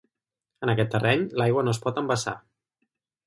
En 0.67 0.71
aquest 0.73 0.89
terreny 0.95 1.27
l'aigua 1.41 1.63
no 1.67 1.75
es 1.77 1.81
pot 1.85 2.01
embassar. 2.05 2.35